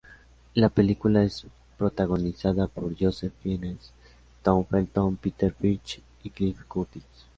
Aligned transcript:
La 0.55 0.69
película 0.69 1.21
es 1.23 1.45
protagonizada 1.77 2.65
por 2.65 2.95
Joseph 2.99 3.33
Fiennes, 3.43 3.91
Tom 4.41 4.65
Felton, 4.65 5.15
Peter 5.17 5.53
Firth, 5.53 6.01
y 6.23 6.31
Cliff 6.31 6.63
Curtis. 6.65 7.03